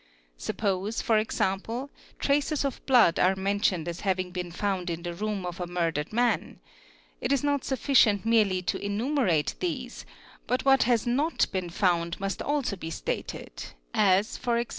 [0.39, 5.59] Suppose, ¢.g., traces of blood are mentioned as having been found in the room of
[5.59, 6.59] a murdered man;
[7.21, 10.03] it is not sufficient merely to enu merate these
[10.47, 14.65] but what has not been found must also be stated as, e.g.